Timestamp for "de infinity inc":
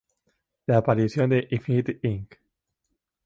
1.29-2.39